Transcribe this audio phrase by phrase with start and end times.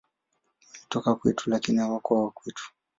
[0.73, 2.71] Walitoka kwetu, lakini hawakuwa wa kwetu.